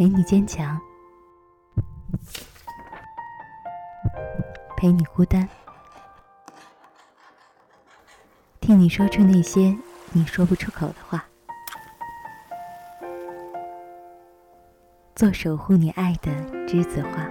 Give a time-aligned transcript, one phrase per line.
[0.00, 0.80] 陪你坚强，
[4.74, 5.46] 陪你孤单，
[8.62, 9.76] 听你说出那些
[10.12, 11.22] 你说不出口的话，
[15.14, 16.32] 做守护你爱的
[16.66, 17.28] 栀子花。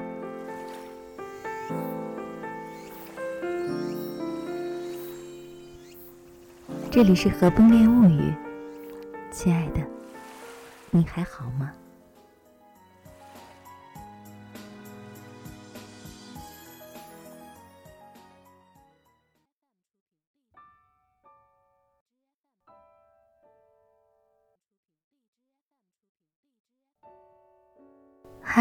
[6.92, 8.32] 这里是《和风恋物语》，
[9.32, 9.82] 亲爱的，
[10.92, 11.74] 你还好吗？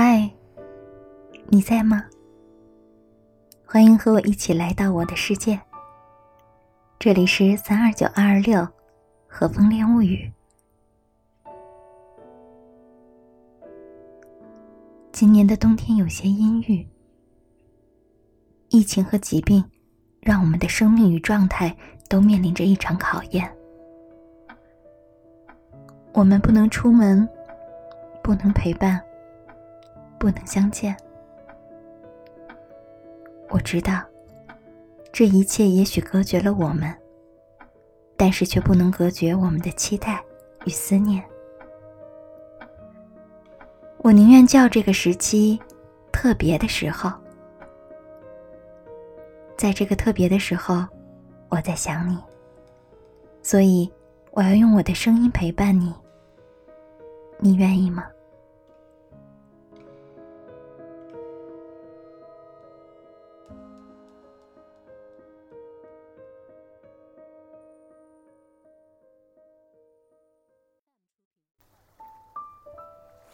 [0.00, 0.30] 嗨，
[1.48, 2.04] 你在吗？
[3.66, 5.60] 欢迎和我一起来到我的世界。
[7.00, 8.64] 这里是三二九二二六，
[9.26, 10.30] 和风恋物语。
[15.10, 16.86] 今年的冬天有些阴郁，
[18.68, 19.64] 疫情和疾病
[20.20, 21.76] 让我们的生命与状态
[22.08, 23.52] 都面临着一场考验。
[26.12, 27.28] 我们不能出门，
[28.22, 29.02] 不能陪伴，
[30.18, 30.96] 不能相见。
[33.48, 34.02] 我知道。
[35.10, 36.94] 这一切也许隔绝了我们，
[38.16, 40.22] 但是却不能隔绝我们的期待
[40.64, 41.24] 与思念。
[43.98, 45.58] 我宁愿叫这个时期
[46.12, 47.10] 特别的时候，
[49.56, 50.86] 在这个特别的时候，
[51.48, 52.18] 我在想你，
[53.42, 53.90] 所以
[54.32, 55.92] 我要用我的声音陪伴你。
[57.40, 58.04] 你愿意吗？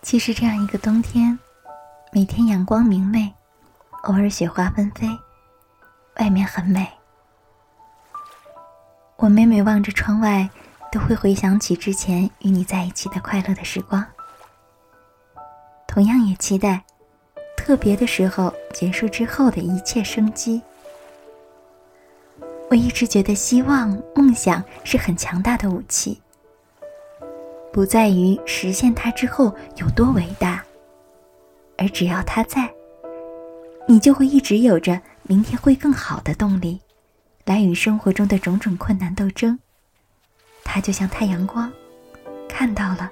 [0.04, 1.38] 其实这样一个冬天，
[2.12, 3.32] 每天阳光明媚，
[4.02, 5.08] 偶尔雪花纷飞，
[6.20, 6.86] 外面很美。
[9.16, 10.50] 我每每望着窗外，
[10.92, 14.04] 都会回想起之前与你在一起的快乐的时光。
[15.86, 16.84] 同样也期待
[17.56, 20.60] 特别的时候结束之后的一切生机。
[22.68, 26.20] 我一直觉得希望、梦想是很强大的武器。
[27.74, 30.64] 不在于实现它之后有多伟大，
[31.76, 32.72] 而只要它在，
[33.88, 36.80] 你就会一直有着明天会更好的动力，
[37.44, 39.58] 来与生活中的种种困难斗争。
[40.62, 41.68] 它就像太阳光，
[42.48, 43.10] 看到了，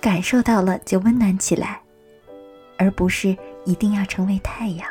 [0.00, 1.82] 感受到了就温暖起来，
[2.78, 4.88] 而不是一定要成为太阳。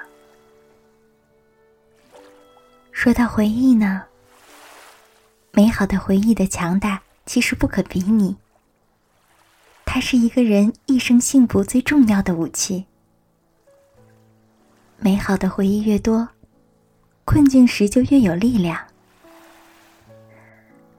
[2.91, 4.03] 说到回忆呢，
[5.53, 8.35] 美好的回忆的强大其实不可比拟。
[9.95, 12.83] 它是一个人一生幸福最重要的武器。
[14.97, 16.27] 美好的回忆越多，
[17.23, 18.77] 困境时就越有力量。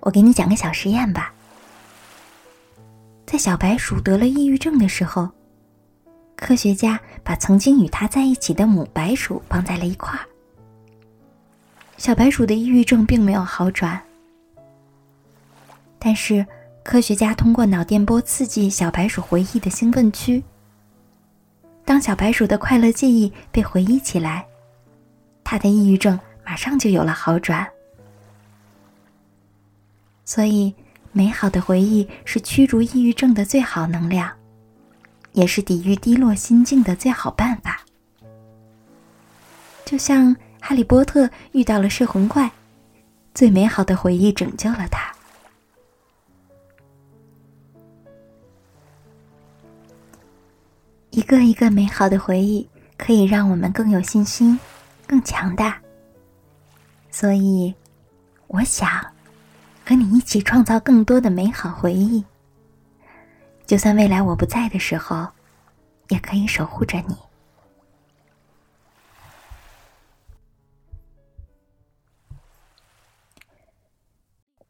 [0.00, 1.30] 我给你讲个小实验吧。
[3.26, 5.28] 在小白鼠得了抑郁症的时候，
[6.34, 10.24] 科学家把曾经与它在一起的母白鼠放在了一块儿。
[11.98, 14.02] 小白鼠的抑郁症并没有好转，
[15.98, 16.46] 但是。
[16.86, 20.40] 科学家通过脑电波刺激小白鼠回忆的兴奋区。
[21.84, 24.46] 当小白鼠的快乐记忆被回忆起来，
[25.42, 27.66] 它的抑郁症马上就有了好转。
[30.24, 30.72] 所以，
[31.10, 34.30] 美好的回忆是驱逐抑郁症的最好能量，
[35.32, 37.80] 也是抵御低落心境的最好办法。
[39.84, 42.48] 就像哈利波特遇到了摄魂怪，
[43.34, 45.15] 最美好的回忆拯救了他。
[51.26, 52.66] 个一个美好的回忆，
[52.96, 54.58] 可以让我们更有信心，
[55.06, 55.78] 更强大。
[57.10, 57.74] 所以，
[58.46, 58.88] 我想
[59.84, 62.24] 和你一起创造更多的美好回忆。
[63.66, 65.26] 就算未来我不在的时候，
[66.08, 67.16] 也可以守护着你。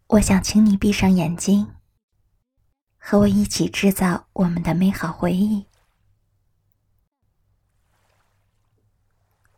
[0.07, 1.75] 我想请你闭上眼睛，
[2.97, 5.67] 和我一起制造我们的美好回忆。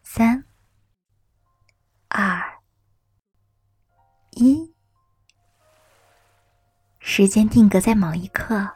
[0.02, 0.42] 三、
[2.08, 2.42] 二、
[4.40, 4.73] 一，
[7.00, 8.69] 时间定格在某一刻，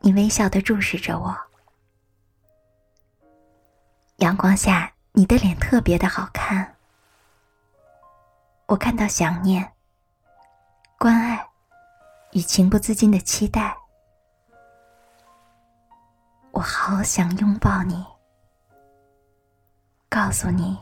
[0.00, 1.36] 你微笑的注视着我。
[4.16, 6.74] 阳光下，你的脸特别的好看。
[8.64, 9.74] 我看到想念、
[10.98, 11.46] 关爱
[12.32, 13.76] 与情不自禁的期待。
[16.52, 18.06] 我好想拥抱你，
[20.08, 20.78] 告诉你，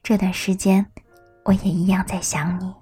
[0.00, 0.90] 这段时间
[1.48, 2.74] 我也一样在想你。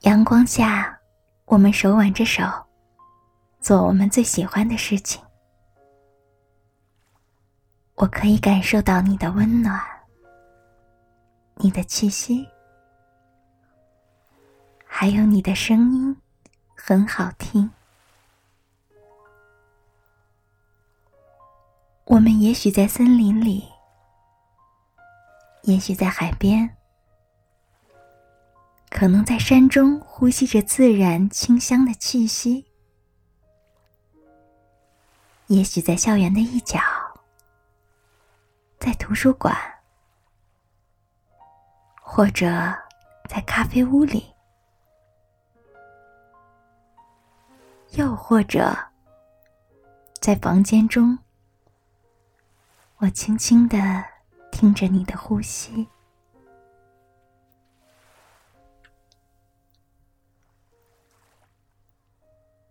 [0.00, 0.98] 阳光下，
[1.44, 2.42] 我们手挽着手，
[3.60, 5.22] 做我们最喜欢的事情。
[7.96, 9.78] 我可以感受到你的温暖，
[11.56, 12.48] 你的气息，
[14.86, 16.16] 还有你的声音，
[16.74, 17.70] 很好听。
[22.04, 23.68] 我们也许在森林里，
[25.62, 26.76] 也许在海边。
[28.90, 32.66] 可能在山中呼吸着自然清香的气息，
[35.46, 36.80] 也许在校园的一角，
[38.80, 39.56] 在图书馆，
[42.02, 42.46] 或者
[43.28, 44.34] 在咖啡屋里，
[47.92, 48.76] 又或者
[50.20, 51.16] 在房间中，
[53.02, 54.04] 我轻轻的
[54.52, 55.88] 听着你的呼吸。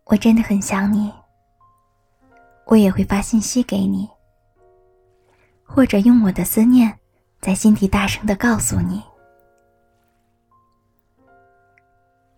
[0.04, 1.12] 我真的很想你，
[2.66, 4.08] 我也会发信息给你，
[5.64, 7.00] 或者用我的思念
[7.42, 9.02] 在心底大声的告诉你，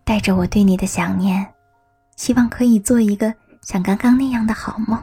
[0.02, 1.54] 带着我对你的想念，
[2.16, 4.98] 希望可以做一个像刚刚那样的好梦，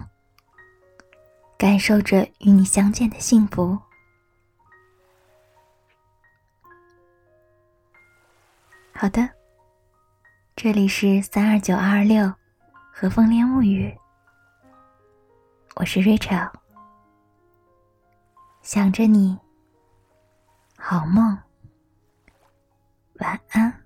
[1.59, 3.77] 感受着与你相见的幸福。
[8.93, 9.29] 好的，
[10.55, 12.33] 这里是三二九二二六。
[12.91, 13.97] 和风恋物语，
[15.75, 16.51] 我是 Rachel，
[18.61, 19.37] 想着你，
[20.77, 21.37] 好梦，
[23.19, 23.85] 晚安。